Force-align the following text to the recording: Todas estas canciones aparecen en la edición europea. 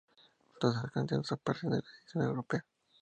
Todas 0.59 0.77
estas 0.77 0.89
canciones 0.93 1.31
aparecen 1.31 1.73
en 1.73 1.75
la 1.75 1.83
edición 2.01 2.23
europea. 2.23 2.65